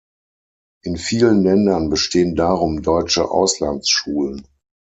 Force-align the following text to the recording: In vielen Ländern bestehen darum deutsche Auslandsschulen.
In 0.81 0.97
vielen 0.97 1.43
Ländern 1.43 1.91
bestehen 1.91 2.35
darum 2.35 2.81
deutsche 2.81 3.29
Auslandsschulen. 3.29 4.47